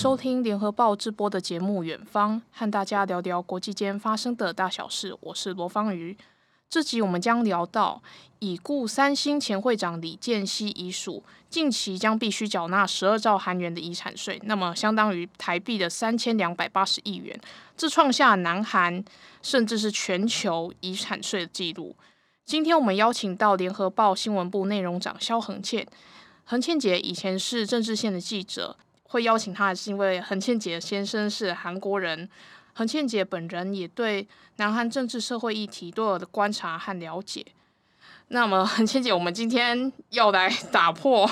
[0.00, 5.14] 收听联合报直播的节目《远方》，和大家聊聊国际间发生的大小事。
[5.20, 6.16] 我是罗芳瑜。
[6.70, 8.02] 这集我们将聊到
[8.38, 17.38] 已故三星前会长李健熙遗属，近期将必须缴纳十二兆韩元的遗产税，那么相当于台币的三千两百八十亿元，
[17.76, 19.04] 这创下南韩
[19.42, 21.94] 甚至是全球遗产税的记录。
[22.46, 25.86] 今天我们邀请到联合报新闻部内容长萧恒倩，
[26.44, 28.78] 恒倩姐以前是政治线的记者，
[29.10, 32.28] 会邀请他是因为恒倩姐先生是韩国人。
[32.74, 37.44] 恒倩姐本人也对南韩政治社会议题都有的观察和了解。
[38.28, 41.28] 那么，恒倩姐，我们今天要来打破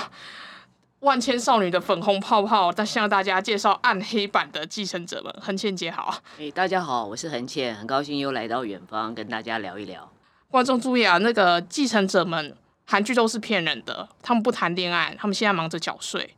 [0.99, 5.33] 万千少女的粉红泡泡，但向大家介绍暗黑版的继承者们。
[5.41, 10.11] 恒倩姐好，哎，大家好，我是恒倩，很高兴又来到远方跟大家聊一聊。
[10.51, 12.53] 观众注意啊，那个继承者们，
[12.85, 16.35] 韩剧都是骗人的，他们不谈恋爱，他们现在忙着缴税。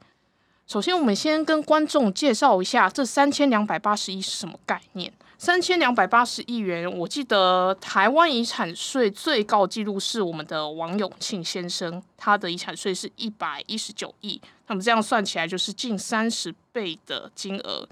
[0.71, 5.11] 首先，我们先跟观众介绍一下这三千两百八十亿是什么概念。
[5.37, 14.39] 三千两百八十亿元，我记得台湾遗产税最高纪录是我们的王永庆先生，他的遗产税是一百一十九亿。
[14.67, 17.85] 那么这样算起来就是近三十倍的金额。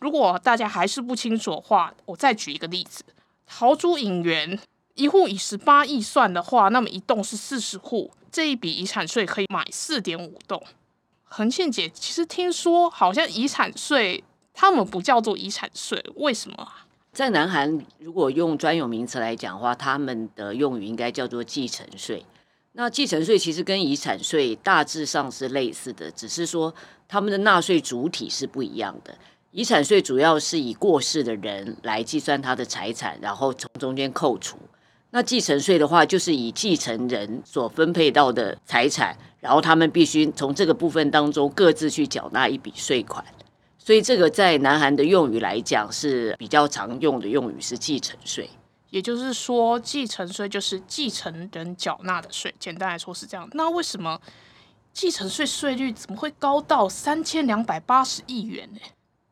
[0.00, 3.02] 如果大家还是不清楚的话，我再举一个例子：
[3.46, 4.58] 豪猪隐园
[4.96, 10.62] 一户以十八亿算的话，那么一栋是四十户，这一笔遗产税可以买四点五栋。
[11.28, 16.86] 恒倩姐，其实听说好像遗产税他们不叫做遗产税，为什么啊？
[17.12, 22.24] 在南韩，如果用专有名词来讲的话，他们的用语应该叫做继承税。
[22.72, 26.72] 那继承税其实跟遗产税大致上是类似的，只是说
[27.08, 29.16] 他们的纳税主体是不一样的。
[29.50, 34.56] 遗产税主要是以过世的人来计算他的财产，然后从中间扣除。
[35.10, 39.16] 那继承税的话，就是以继承人所分配到的财产。
[39.40, 43.24] 然后他们必须从这个部分当中各自去缴纳一笔税款，
[43.78, 48.50] 所以这个在南韩的用语来讲是比较常用的用语是继承税。
[48.90, 52.52] 也就是说，继承税就是继承人缴纳的税。
[52.58, 53.48] 简单来说是这样。
[53.52, 54.20] 那为什么
[54.92, 58.80] 继承税税率怎么会高到三千两百八十亿元呢？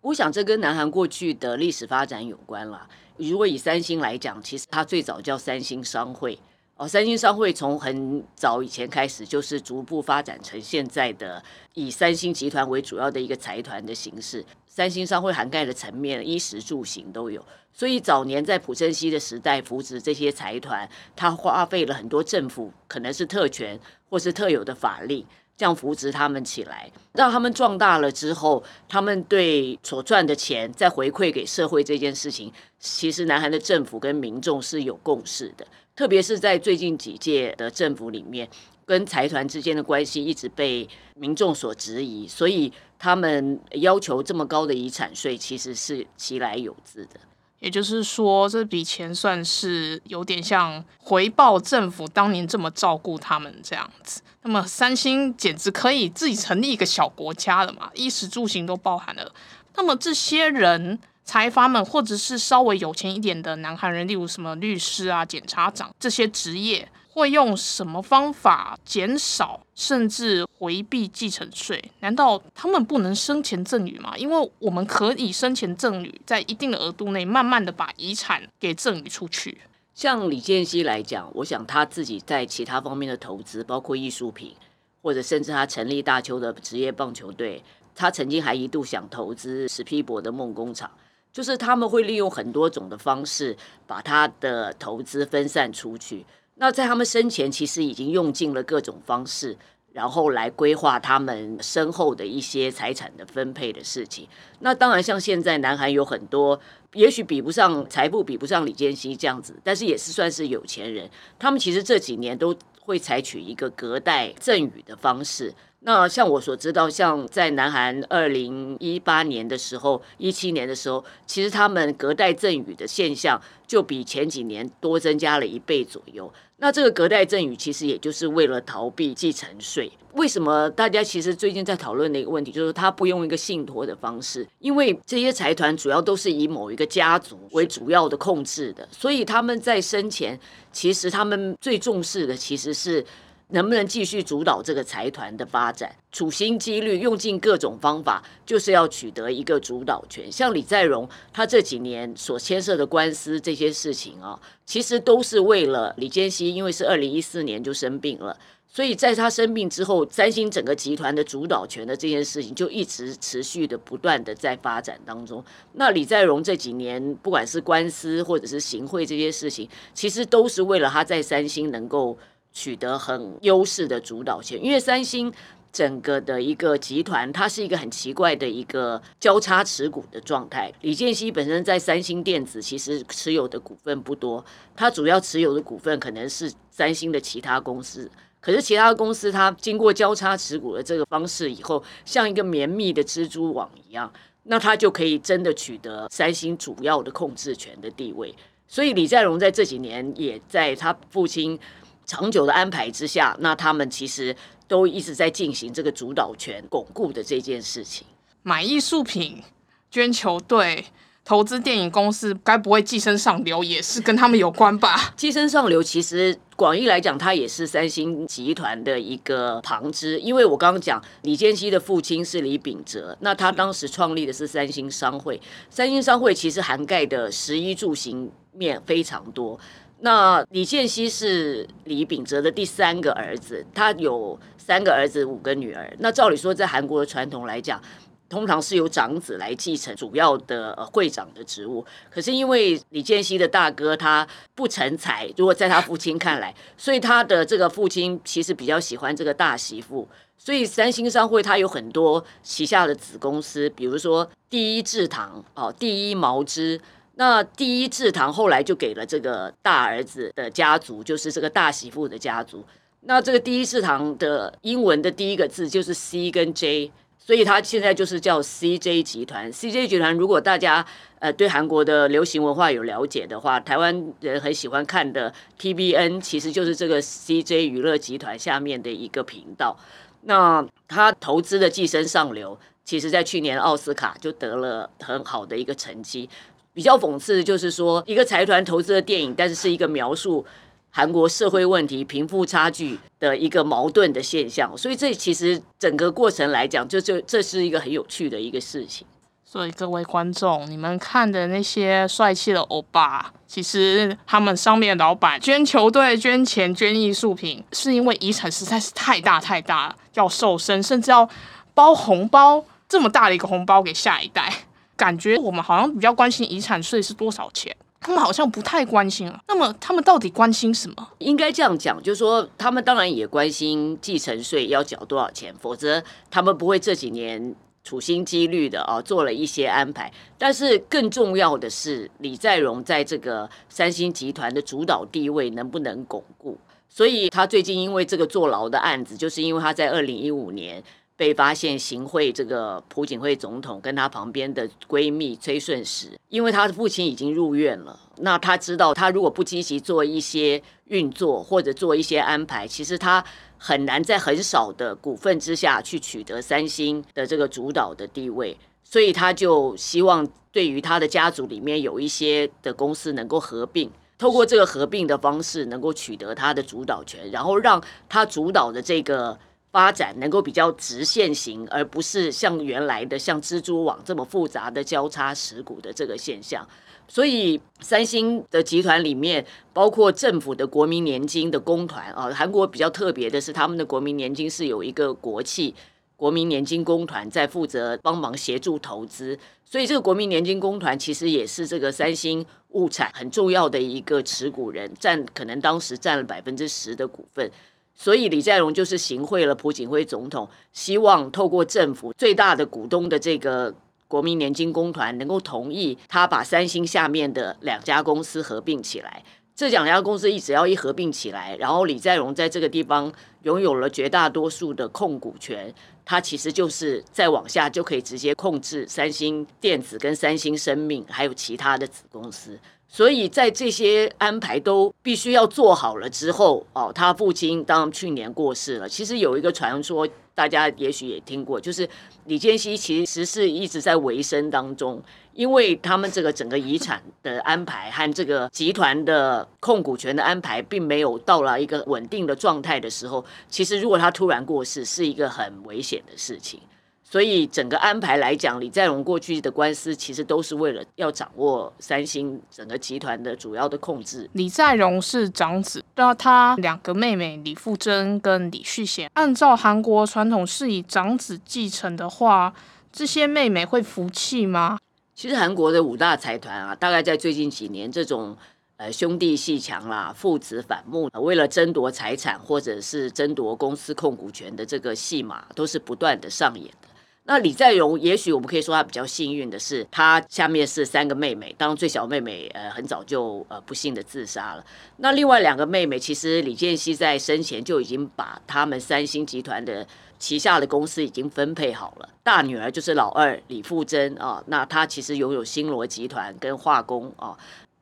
[0.07, 2.89] 我想这跟南韩过去的历史发展有关啦。
[3.17, 6.39] 如果以三星来讲，其实它最早叫三星商会。
[6.77, 11.43] 哦，三星商会从很早以前开始，就是逐步发展成现在的
[11.75, 14.45] 以三星集团为主要的一个财团的形式。
[14.69, 17.45] 三星商会涵盖的层面，衣食住行都有。
[17.73, 35.67] 所以早年在朴正熙的时代扶植这些财团，他花费了很多政府可能是特权或是特有的法令，这样扶植他们起来，让他们壮大了之后，他们对所赚的钱再回馈给社会这件事情，其实南韩的政府跟民众是有共识的。
[35.95, 38.47] 特别是在最近几届的政府里面，
[38.85, 47.19] 跟财团之间的关系一直被民众所质疑，所以他们要求这么高的遗产税，其实是其来有自的。
[47.61, 54.21] 也就是说，这笔钱算是有点像回报政府当年这么照顾他们这样子。
[54.43, 59.33] 那么三星简直可以自己成立一个小国家了嘛，衣食住行都包含了。
[59.75, 60.99] 那么这些人。
[61.29, 71.83] 财阀们，或者是稍微有钱一点的南韩人，例如什么律师啊、检察长这些职业，会用什么方法减少甚至回避继承税？
[72.01, 74.15] 难道他们不能生前赠与吗？
[74.19, 79.63] 因为我们可以生前赠与，在一定的额度内，慢慢的把遗产给赠与出去。
[79.95, 84.55] 像李健熙来讲，我想他自己在其他方面的投资，包括艺术品，
[85.01, 90.91] 或者甚至他成立大邱的职业棒球队，他曾经还一度想投资史匹柏的梦工厂。
[91.33, 93.57] 就是他们会利用很多种的方式，
[93.87, 96.27] 把他的投资分散出去。
[96.57, 99.57] 那在他们生前，其实已经用尽了各种方式，
[99.93, 104.27] 然后来规划他们身后的一些财产的分配的事情。
[104.61, 106.59] 那当然，像现在南韩有很多，
[106.95, 111.09] 也许比不上财富，比不上李健熙这样子，但是也是算是有钱人。
[111.39, 115.55] 他们其实这几年都会采取一个隔代赠与的方式。
[115.87, 126.29] 那像我所知道，像在南韩二零一八年的时候，一七年的时候，其实他们隔代赠与的现象就比前几年多增加了一倍左右。
[126.57, 129.89] 那这个隔代赠与其实也就是为了逃避继承税。
[130.15, 140.37] 为什么大家其实最近在讨论的一个问题，就是他不用一个信托的方式，因为这些财团主要都是以某一个家族为主要的控制的，所以他们在生前，
[140.73, 143.07] 其实他们最重视的其实是。
[143.51, 150.31] 能不能继续主导这个财团的发展，处心积虑用尽各种方法，就是要取得一个主导权。
[150.31, 158.37] 像李在镕，他这几年所牵涉的官司这些事情啊，其实都是为了李健熙，因为是二零一四年就生病了。
[158.69, 165.43] 所以在他生病之后，三星整个集团的主导权的这件事情就一直持续的不断的在发展当中。
[165.75, 172.19] 那李在镕这几年不管是官司或者是行贿这些事情，其实都是为了他在三星能够
[172.57, 174.59] 取得很优势的主导权。
[174.65, 175.31] 因为三星
[175.71, 180.73] 整个的一个集团，它是一个很奇怪的一个交叉持股的状态。
[180.81, 184.43] 李健熙本身在三星电子其实持有的股份不多，
[184.75, 188.11] 他主要持有的股份可能是三星的其他公司。
[188.41, 194.11] 可是其他公司，它经过交叉持股的这个方式以后，像一个绵密的蜘蛛网一样，
[194.45, 198.35] 那它就可以真的取得三星主要的控制权的地位。
[198.69, 201.59] 所以李在镕在这几年也在他父亲
[202.07, 204.35] 长久的安排之下，那他们其实
[204.67, 208.07] 都一直在进行这个主导权巩固的这件事情。
[208.43, 209.43] 买艺术品、
[209.91, 210.87] 捐球队。
[211.29, 215.13] 投资电影公司，该不会寄生上流也是跟他们有关吧？
[215.19, 220.21] 寄生上流其实广义来讲，它也是三星集团的一个旁支。
[220.21, 225.41] 因为我刚刚讲李健熙的父亲是李秉哲，那他当时创立的是三星商会。
[225.69, 229.59] 三星商会其实涵盖的十一住行面非常多。
[230.01, 235.91] 那李健熙是李秉哲的第三个儿子，他有三个儿子，五个女儿。
[236.01, 237.81] 那照理说，在韩国的传统来讲，
[238.29, 250.07] 通常是由长子来继承主要的会长的职务，可是因为李健熙的大哥他不成才，如果在他父亲看来，所以他的这个父亲其实比较喜欢这个大媳妇，
[250.37, 256.81] 所以三星商会他有很多旗下的子公司，比如说第一制糖哦，第一毛织，
[257.19, 262.65] 那第一制糖后来就给了这个大儿子的家族，就是这个大媳妇的家族，
[263.01, 266.93] 那这个第一制糖的英文的第一个字就是 C 跟 J。
[267.19, 269.53] 所以他现在就是叫 CJ 集团。
[269.53, 270.87] CJ 集团，如果大家
[271.19, 279.77] 呃对韩国的流行文化有了解的话，台湾人很喜欢看的 TBN 其实就是这个 CJ 娱乐集团下面的一个频道。
[280.21, 286.31] 那他投资的《寄生上流》，其实在去年奥斯卡就得了很好的一个成绩。
[286.77, 290.45] 比较讽刺的就是说，一个财团投资的电影，但是是一个描述。
[290.91, 299.07] 韩国社会问题、贫富差距的一个矛盾的现象，所以这其实整个过程来讲，就就这是一个很有趣的一个事情。
[299.45, 311.29] 所以各位观众，你们看的那些帅气的欧巴，其实他们上面的老板捐球队、捐钱、捐艺术品，是因为遗产实在是太大太大，要瘦身，甚至要
[311.75, 314.51] 包红包，这么大的一个红包给下一代。
[314.97, 317.77] 感觉我们好像比较关心遗产税是多少钱。
[317.99, 319.41] 他们好像不太关心了。
[319.49, 321.09] 那么他们到底关心什么？
[321.19, 330.13] 应该这样讲，就是说他们当然也关心继承税要缴多少钱，否则他们不会这几年处心积虑的啊做了一些安排。
[330.39, 336.57] 但是更重要的是，李在镕在这个三星集团的主导地位能不能巩固？
[336.89, 340.81] 所以他最近因为这个坐牢的案子，就是因为他在二零一五年。
[341.17, 353.25] 被发现行贿这个朴槿惠总统跟她旁边的闺蜜崔顺实，因为她的父亲已经入院了，那他知道他如果不积极做一些运作或者做一些安排，其实他
[353.57, 369.39] 很难在很少的股份之下去取得三星的这个主导的地位，所以他就希望对于他的家族里面有一些的公司能够合并，透过这个合并的方式能够取得他的主导权，然后让他主导的这个。
[369.77, 376.67] 发展能够比较直线型，而不是像原来的像蜘蛛网这么复杂的交叉持股的这个现象。
[377.07, 385.75] 所以，三星的集团里面，包括政府的国民年金的公团啊，韩国比较特别的是，他们的国民年金是有一个国企
[386.17, 389.39] 国民年金公团在负责帮忙协助投资。
[389.67, 397.51] 所以，这个国民年金公团其实也是这个三星物产很重要的一个持股人，占可能当时占了百分之十的股份。
[397.97, 403.75] 所以李在镕就是行贿了朴槿惠总统，希望透过政府最大的股东的这个
[404.07, 409.25] 国民年金公团能够同意他把三星下面的两家公司合并起来。
[409.55, 413.11] 这两家公司一只要一合并起来，然后李在镕在这个地方
[413.45, 415.75] 拥有了绝大多数的控股权，
[416.05, 422.59] 他其实就是再往下就可以直接控制三星电子跟三星生命还有其他的子公司。
[422.89, 428.89] 所以在这些安排都必须要做好了之后，哦，他父亲当去年过世了。
[428.89, 431.89] 其实有一个传说，大家也许也听过，就是
[432.27, 435.03] 李健熙其实是一直在维生当中，
[435.35, 446.61] 因为他们这个整个遗产的安排和这个集团的控股权的安排，并没有到了一个稳定的状态的时候，其实如果他突然过世，是一个很危险的事情。
[447.09, 454.29] 所以整个安排来讲，李在镕过去的官司其实都是为了要掌握三星整个集团的主要的控制。
[454.33, 462.53] 李在镕是长子，那他两个妹妹李富珍跟李旭贤，按照韩国传统是以长子继承的话，
[462.93, 464.81] 这些妹妹会服气吗？
[465.15, 468.37] 其实韩国的五大财团啊，大概在最近几年，这种
[468.79, 476.89] 呃兄弟戏强啦、父子反目，为了争夺财产或者是争夺公司控股权的这个戏码，都是不断的上演的。
[477.29, 484.65] 那李在镕，也许我们可以说他比较幸运的是，他下面是三个妹妹，当最小妹妹呃很早就呃不幸的自杀了。
[484.99, 489.85] 那另外两个妹妹，其实李健熙在生前就已经把他们三星集团的
[490.21, 492.09] 旗下的公司已经分配好了。
[492.23, 497.37] 大女儿就是老二李富真啊，那她其实拥有新罗集团跟化工啊。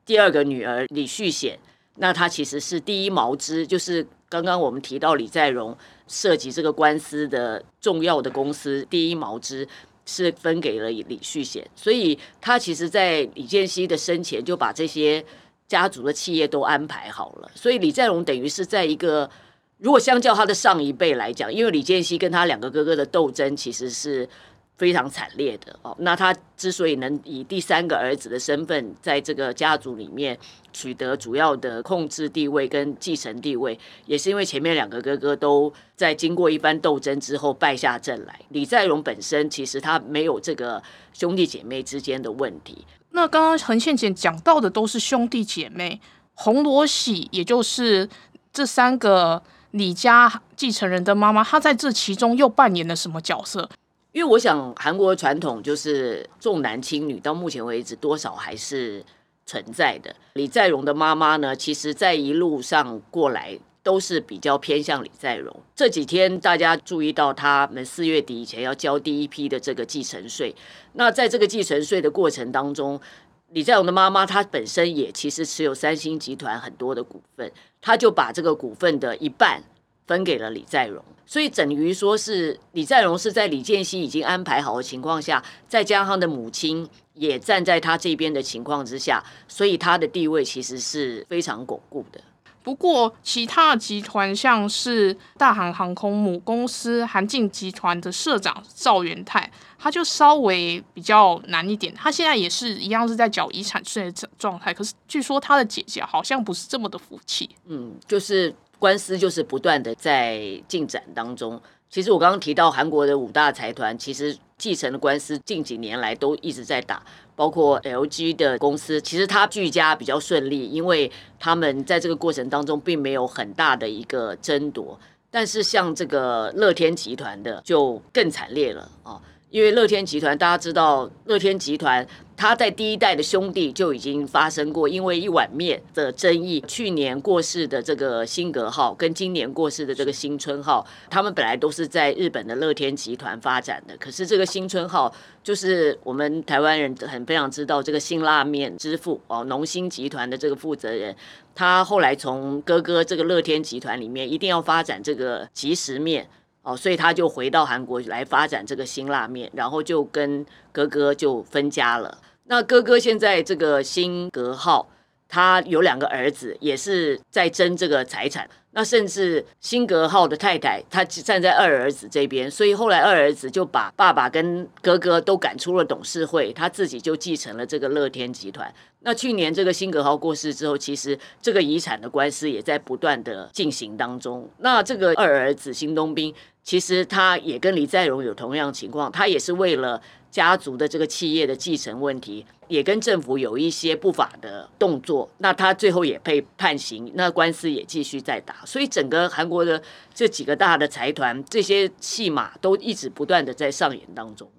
[0.06, 1.58] 第二个女儿李旭显，
[1.96, 5.76] 那她其实是第一毛织，就是刚刚我们提到李在镕。
[6.06, 9.66] 涉及这个官司的重要的公司第一毛织
[10.04, 15.24] 是分给了李旭贤，所以他其实，在李健熙的生前就把这些
[15.66, 19.30] 家族的企业都安排好了，所以李在镕等于是在一个，
[19.78, 24.28] 如果相较他的上一辈来讲，因为李健熙跟他两个哥哥的斗争其实是。
[24.76, 30.36] 非常惨烈的哦，那他之所以能以第三个儿子的身份在这个家族里面
[30.72, 38.40] 取得主要的控制地位跟继承地位，也是因为前面两个哥哥都在经过一番斗争之后败下阵来。
[38.48, 42.84] 李在镕本身其实他没有这个兄弟姐妹之间的问题。
[43.10, 46.00] 那刚刚横线姐讲到的都是兄弟姐妹，
[46.34, 48.08] 洪罗喜也就是
[48.52, 49.40] 这三个
[49.70, 53.70] 李家继承人的妈妈，她在这其中又扮演了什么角色？
[54.14, 59.04] 因为我想，韩国传统就是重男轻女，到目前为止多少还是
[59.44, 60.14] 存在的。
[60.34, 65.52] 李在镕的妈妈呢，其实在一路上过来都是比较偏向李在镕。
[65.74, 70.54] 这几天大家注意到，他们四月底以前要交第一批的这个继承税。
[70.92, 73.00] 那在这个继承税的过程当中，
[73.48, 79.64] 李在镕的妈妈她本身也其实持有三星集团很多的股份，她就把这个股份的一半
[80.06, 81.02] 分给了李在镕。
[81.26, 92.20] 所以等于说是李在镕是在李健熙已经安排好的情况下，再加上他的母亲也站在他这边的情况之下，所以他的地位其实是非常巩固的。
[92.62, 101.92] 不过，其他集团像是大韩航空母公司韩进集团的社长赵元泰，他就稍微比较难一点。
[101.94, 107.50] 他现在也是一样是在缴遗产税的状态，可是据说他的姐姐好像不是这么的服气。
[107.66, 108.54] 嗯，就是。
[108.78, 111.60] 官司就是不断的在进展当中。
[111.90, 117.00] 其实我刚刚提到韩国的五大财团，其实继承的官司近几年来都一直在打，
[117.36, 124.98] 包括 LG 的公司，其实它聚家比较顺利，因为他们在这个过程当中并没有很大的一个争夺。
[125.30, 129.20] 但是像这个乐天集团的就更惨烈了啊，
[129.54, 132.04] 因为乐天集团大家知道，乐天集团。
[132.36, 136.60] 他在第一代的兄弟就已经发生过，因为一碗面的争议。
[136.66, 143.96] 去年过世的这个辛格号跟今年过世的这个新春号，他们本来都是在日本的乐天集团发展的。
[143.98, 151.14] 可是这个新春号就是我们台湾人很非常知道这个辛拉面之父哦，农兴集团的这个负责人，
[151.54, 156.28] 他后来从哥哥这个乐天集团里面一定要发展这个即食面
[156.64, 162.18] 哦，所以他就回到韩国来发展这个新拉面，然后就跟哥哥就分家了。
[162.46, 164.88] 那哥哥现在这个新格号，
[165.34, 168.48] 他有两个儿子，也是在争这个财产。
[168.70, 178.72] 那甚至辛格浩的太太，他站在二儿子这边，所以后来二儿子就把爸爸跟哥哥都赶出了董事会，他自己就继承了这个乐天集团。
[179.00, 184.48] 那去年这个辛格浩过世之后，其实这个遗产的官司也在不断的进行当中。
[184.58, 190.00] 那这个二儿子辛东彬，其实他也跟李在镕有同样情况，他也是为了。
[190.34, 199.80] 家族的这个企业的继承问题，也跟政府有一些不法的动作，那他最后也被判刑，那官司也继续在打，所以整个韩国的
[200.12, 204.50] 这几个大的财团，这些戏码都一直不断的在上演当中。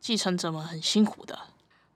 [0.00, 1.36] 继承者们很辛苦的。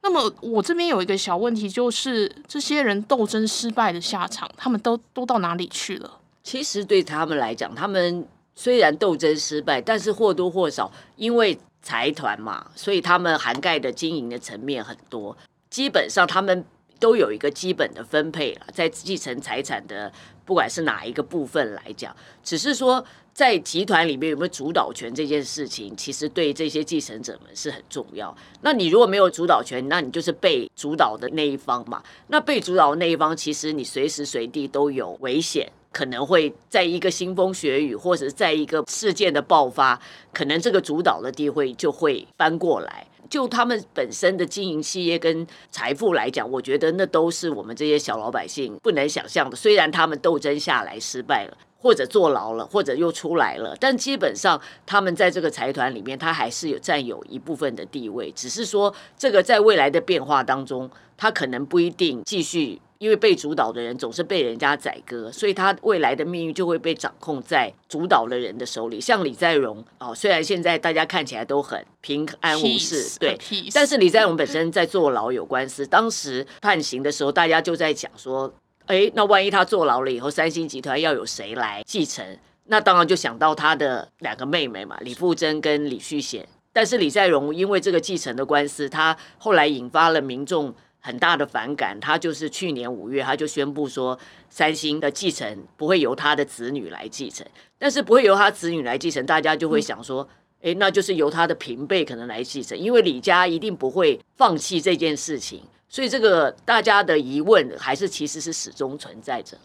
[0.03, 6.19] 那么我这边有一个小问题，就是这些人斗争失败的下场，他们都都到哪里去了？
[6.43, 8.27] 其实对他们来讲，他们
[8.57, 11.57] 虽然斗争失败，但是或多或少因为。
[11.83, 15.37] 财团嘛，所以他们涵盖的经营的层面很多。
[15.71, 16.65] 基本上，他们
[16.99, 20.13] 都有一个基本的分配了，在继承财产的
[20.45, 28.37] 不管是哪一个部分来讲，只是说在集团里面有没有主导权这件事情，其实对这些继承者们是很重要。
[28.63, 32.03] 那你如果没有主导权，那你就是被主导的那一方嘛。
[32.29, 40.01] 那被主导的那一方，其实你随时随地都有危险，可能会在一个腥风血雨，或者在一个事件的爆发，
[40.33, 43.07] 可能这个主导的地位就会翻过来。
[43.31, 49.57] 就他们本身的经营企业跟财富来讲，我觉得那都是我们这些小老百姓不能想象的。
[49.57, 58.33] 虽然他们斗争下来失败了，或者坐牢了，或者又出来了，但基本上他们在这个财团里面，他还是有占有一部分的地位。
[58.33, 62.81] 只是说，这个在未来的变化当中，他可能不一定继续。
[62.99, 69.01] 因为被主导的人总是被人家宰割，所以他未来的命运就会被掌控在主导的人的手里。
[69.01, 73.39] 像李在镕哦，虽然现在大家看起来都很平安无事对.
[73.73, 78.53] 但是李在镕本身在坐牢有官司，当时判刑的时候，大家就在讲说，
[78.87, 82.27] 哎，那万一他坐牢了以后，三星集团要有谁来继承？
[82.65, 86.45] 那当然就想到他的两个妹妹嘛，李富真跟李旭贤。
[86.73, 90.75] 但是李在镕因为这个继承的官司，他后来引发了民众。
[91.01, 94.19] 很大的反感，他就是去年五月，他就宣布说，
[94.51, 97.47] 三星的继承不会由他的子女来继承，
[97.79, 100.29] 但是不会由他子女来继承，大家就会想说，
[100.61, 109.57] 哎、嗯，那就是由他的平辈可能来继承，因为李家一定不会放弃这件事情，所以这个大家的疑问还是其实是始终存在着。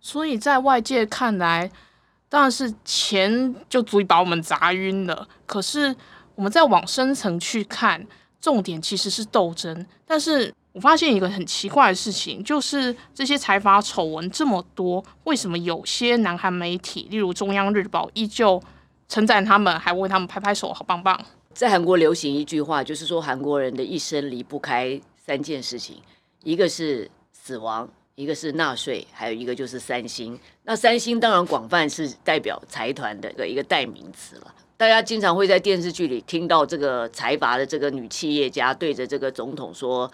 [0.00, 1.70] 所以在外界看来，
[2.30, 5.94] 当然是钱就足以把我们砸晕了，可是
[6.34, 8.06] 我们再往深层去看，
[8.40, 10.52] 重点其实是斗争，但是。
[10.78, 18.62] 我发现一个很奇怪的事情，就是这些财阀丑闻这么多，为什么有些南韩媒体，例如中央日报，依旧
[19.08, 21.20] 称赞他们，还为他们拍拍手，好棒棒？
[21.52, 25.96] 在韩国流行一句话，就是说韩国人的一生离不开三件事情，
[26.44, 30.38] 一个是死亡，一个是纳税，还有一个就是三星。
[30.62, 34.54] 那三星当然广泛是代表财团的一个代名词了。
[34.76, 40.08] 大家经常会在电视剧里听到这个财阀的这个女企业家对着这个总统说。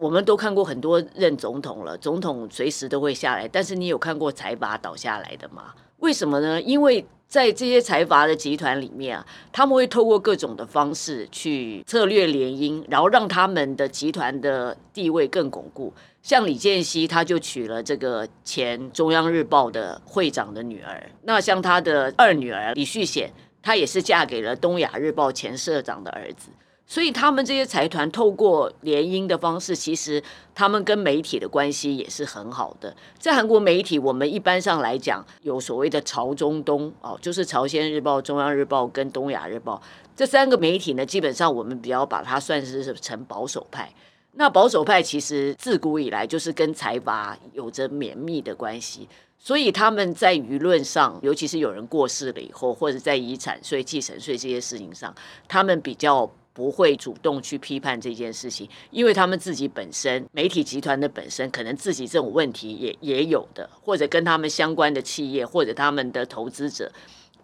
[0.00, 5.74] 我们都看过很多任总统了，总统随时都会下来，但是你有看过财阀倒下来的吗？
[5.98, 6.58] 为什么呢？
[6.62, 15.92] 因为在这些财阀的集团里面啊，他们会透过各种的方式去策略联姻，然后让他们的集团的地位更巩固。
[16.22, 21.10] 像李健熙，他就娶了这个前中央日报的会长的女儿。
[21.24, 23.30] 那像他的二女儿李旭贤，
[23.62, 26.48] 她也是嫁给了东亚日报前社长的儿子。
[26.90, 30.20] 所以他们这些财团透过联姻的方式，其实
[30.52, 32.92] 他们跟媒体的关系也是很好的。
[33.16, 39.80] 在韩国媒体，我们一般上来讲有所谓的朝中东哦，就是朝鲜日报、中央日报跟东亚日报
[40.16, 43.88] 这三个媒体呢，基本上我们比较把它算是成保守派。
[44.32, 55.14] 那保守派其实自古以来就是跟财阀有着绵密的关系，所以他们在舆论上，尤其是有人过世了以后，或者在遗产税、继承税这些事情上，
[55.46, 56.28] 他们比较。
[56.60, 66.92] 不会主动去批判这件事情，因为他们自己本身媒体集团的本身可能自己这种问题也也有的，或者跟他们相关的企业或者他们的投资者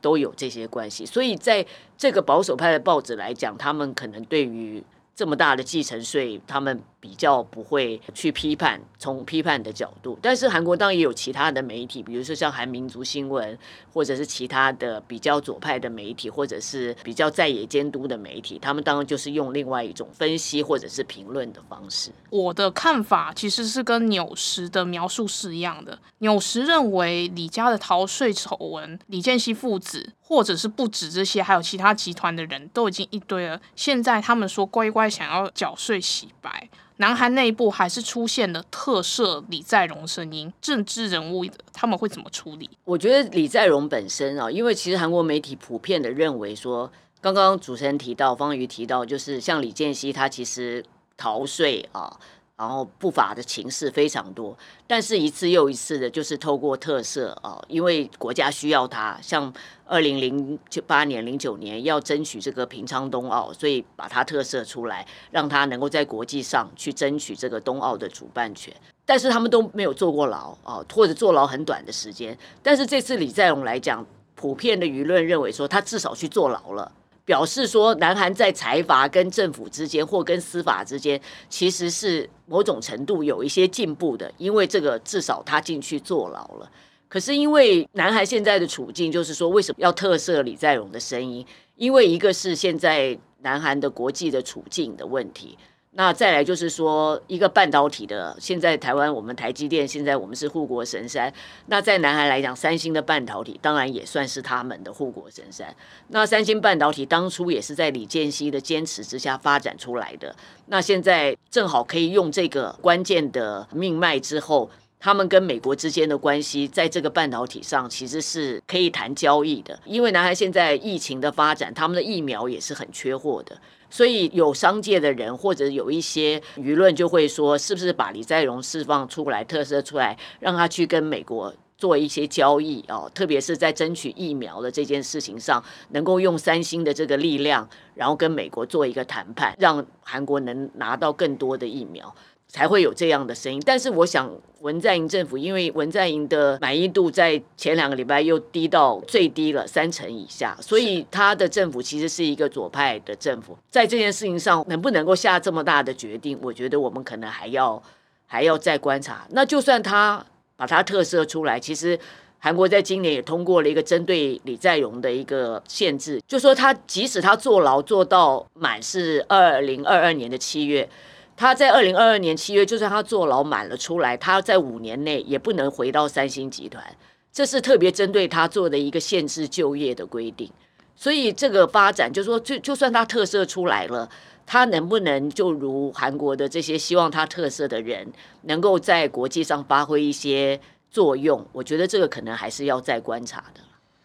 [0.03, 1.65] 都有这些关系，所以在
[1.97, 4.85] 这个保守派的报纸来讲，他们可能对于
[5.17, 6.81] 这么大的继承税，他们。
[6.99, 13.57] 比较不会去批判，从批判的角度，但是韩国当然也有其他的媒体，比如说像韩民族新闻，
[13.93, 22.11] 或者是其他的比较左派的媒体，或者是比较在野监督的媒体，他们当然就是用另外一种分析或者是评论的方式。
[22.31, 25.97] 我的看法其实是跟纽时的描述是一样的。
[26.19, 33.61] 纽时认为李家的逃税丑闻，李健熙父子，或者是不止这些，还有其他集团的人都已经一堆了。
[33.77, 36.69] 现在他们说乖乖想要缴税洗白。
[36.99, 42.71] 南韩内部还是出现了特赦李在镕声音，政治人物他们会怎么处理？
[42.85, 46.91] 我觉得李在镕本身啊，因为其实韩国媒体普遍的认为说，
[47.21, 50.83] 刚刚主持人提到，方瑜提到，就是像李健熙他其实
[51.19, 52.19] 逃税啊。
[52.57, 59.53] 然后不法的情事非常多，但是一次又一次的，就是透过特赦啊，因为国家需要他，像
[59.85, 68.75] 二零零八年、零九年要争取这个平昌冬奥，所以把他特赦出来，让他能够在国际上去争取这个冬奥的主办权。
[69.05, 72.37] 但是他们都没有坐过牢啊，或者坐牢很短的时间。
[72.63, 76.91] 但是这次李在镕来讲，普遍的舆论认为说他至少去坐牢了。
[77.27, 86.71] 表示说，南韩在财阀跟政府之间，或跟司法之间，其实是某种程度有一些进步的，因为这个至少他进去坐牢了。
[87.09, 91.45] 可是因为南韩现在的处境，就是说为什么要特赦李在镕的声音？
[91.75, 95.59] 因为一个是现在南韩的国际的处境的问题。
[95.99, 101.33] 那再来就是说，一个半导体的，现在台湾我们台积电，现在我们是护国神山。
[101.69, 105.75] 那在南韩来讲，三星的半导体当然也算是他们的护国神山。
[106.09, 110.37] 那三星半导体当初也是在李健熙的坚持之下发展出来的。
[110.67, 119.79] 那现在正好可以用这个关键的命脉之后，他们跟美国之间的关系，在这个半导体上其实是可以谈交易的。
[119.87, 123.57] 因为南韩现在疫情的发展，他们的疫苗也是很缺货的。
[123.89, 142.15] 所以有商界的人或者有一些舆论就会说，是不是把李在镕释放出来、特赦出来，让他去跟美国做一些交易哦，特别是在争取疫苗的这件事情上，能够用三星的这个力量，然后跟美国做一个谈判，让韩国能拿到更多的疫苗。
[142.49, 144.31] 才会有这样的声音，但是我想
[144.61, 157.83] 文在寅政府，因为文在寅的满意度在前两个礼拜又低到最低了三成以下，所以他的政府其实是一个左派的政府，在这件事情上能不能够下这么大的决定，我觉得我们可能还要
[158.27, 159.27] 还要再观察。
[159.31, 160.25] 那就算他
[160.57, 161.99] 把他特赦出来，其实
[162.39, 170.89] 韩国在今年也通过了一个针对李在镕的一个限制，就说他即使他坐牢坐到满是二零二二年的七月。
[171.37, 176.83] 他在二零二二年七月，就算他坐牢满了出来，他在五年内也不能回到三星集团，
[177.31, 180.51] 这是特别针对他做的一个限制就业的规定。
[180.97, 184.09] 所以这个发展，就是说，就就算他特赦出来了，
[184.47, 188.11] 他能不能就如韩国的这些希望他特赦的人，
[188.45, 190.59] 能够在国际上发挥一些
[190.91, 191.47] 作用？
[191.53, 193.61] 我觉得这个可能还是要再观察的。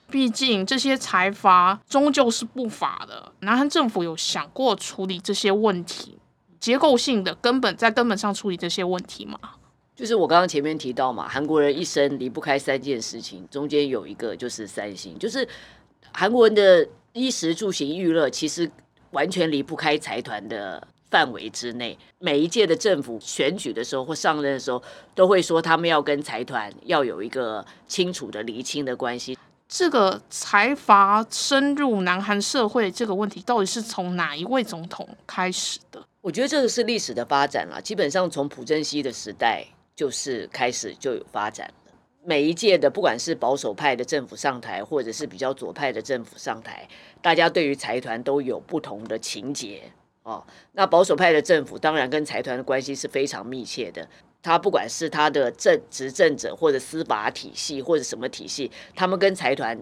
[0.09, 6.17] 毕竟这些财阀终究是不法的，南韩政府有想过处理这些问题。
[6.61, 9.37] 结构性的根本在根本上处理这些问题吗，
[9.95, 15.45] 就是我刚刚前面提到嘛，韩国人一生离不开三件事情，中间有一个就是三星，就是
[16.13, 18.69] 韩国人的衣食住行娱乐，其实
[19.09, 21.97] 完全离不开财团的范围之内。
[22.19, 24.81] 每一届的政府选举的时候或上任的时候，
[25.15, 29.35] 都会说他们要跟财团要有一个清楚的厘清的关系。
[29.67, 36.05] 这个财阀深入南韩社会这个问题，到底是从哪一位总统开始的？
[36.21, 41.93] 我觉得这个是历史的发展了，基本上从朴正熙的时代就是开始就有发展了。
[42.23, 46.87] 每一届的不管是保守派的政府上台，或者是比较左派的政府上台，
[47.23, 49.81] 大家对于财团都有不同的情节
[50.21, 50.45] 哦。
[50.73, 54.07] 那保守派的政府当然跟财团的关系是非常密切的，
[54.43, 59.75] 他不管是他的政执政者或者司法体系或者什么体系，他们跟财团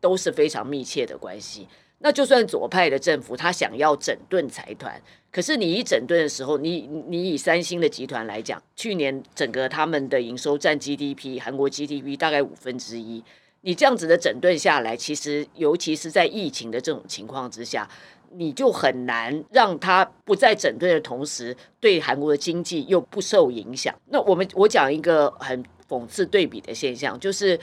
[0.00, 1.66] 都是非常密切的关系。
[2.04, 13.22] 那就算左派的政府，他想要整顿财团，可是你一整顿的时候，你你以三星的集团来讲，去年整个他们的营收占 GDP，韩国 GDP 大概五分之一，
[13.60, 17.88] 你这样子的整顿下来，其实尤其是在疫情的这种情况之下，
[18.32, 23.94] 你就很难让他不在整顿的同时，对韩国的经济又不受影响。
[24.06, 27.56] 那我们我讲一个很讽刺对比的现象，就是。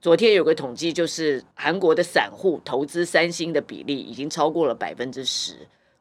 [0.00, 5.54] 昨天有个统计，就是韩国的散户投资三星的比例已经超过了百分之十。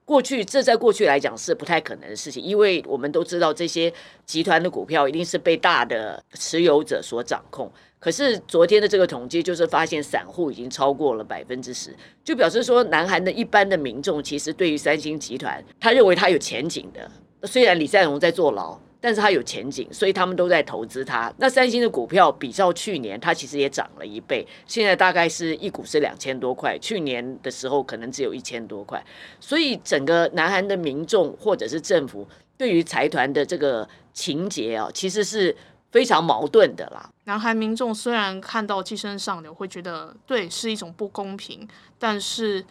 [0.05, 3.91] 过去这在过去来讲是不太可能的事情，因为我们都知道这些
[4.23, 7.69] 集团的股票一定是被大的持有者所掌控。
[7.99, 17.12] 可是昨天的这个统计就是发现散户已经超过了百分之十，就表示说南韩的一般的民众其实对于三星集团，他认为他有前景的。
[17.47, 18.79] 虽然李在镕在坐牢。
[19.07, 21.33] 但是它有前景，所以他们都在投资它。
[21.37, 29.01] 那三星的股票比照去年，它其实也涨了一倍，现在大概是一股是两千多块，去年的时候可能只有一千多块。
[29.39, 35.55] 所以整个南韩的民众或者是政府对于财团的这个情节啊，其实是
[35.89, 37.09] 非常矛盾的啦。
[37.23, 41.65] 南韩民众虽然看到寄生上流会觉得对是一种不公平，
[41.97, 42.65] 但是。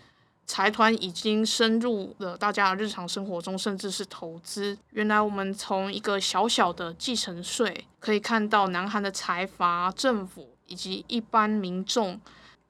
[0.47, 4.79] 财团已经深入了大家的日常生活中，甚至是投资。
[4.91, 12.21] 原来我们从一个小小的继承税可以看到，南韩的财阀、政府以及一般民众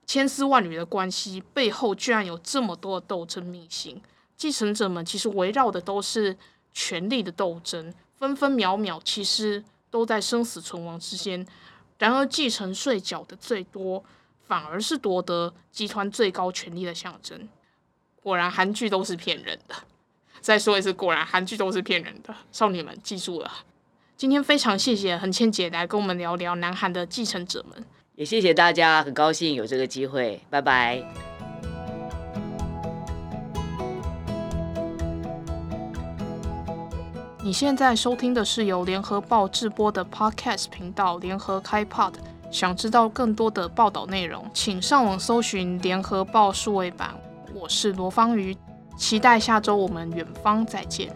[0.07, 4.01] 千丝万缕的关系背后，居然有这么多的斗争秘辛。
[4.37, 6.37] 继承者们其实围绕的都是
[6.73, 11.47] 权力的斗争，分分秒秒其实都在生死存亡之间。
[11.99, 14.03] 然而，继承税缴的最多，
[14.47, 17.49] 反而是夺得集团最高权力的象征。
[18.27, 19.75] 果然韩剧都是骗人的。
[20.41, 22.35] 再说一次，果然韩剧都是骗人的。
[22.51, 23.49] 少女们记住了。
[24.17, 27.85] 今天非常谢谢恒千姐来跟我们聊聊南韩的继承者们，
[28.17, 30.41] 也谢谢大家，很高兴有这个机会。
[30.51, 31.01] 拜拜。
[37.45, 42.15] 你现在收听的是由联合报制播的 Podcast 频道联合开 Pod。
[42.51, 47.17] 想知道更多的报道内容，请上网搜寻联合报数位版。
[47.59, 48.55] 我是罗芳瑜
[48.99, 51.11] 期待下周我们远方再见。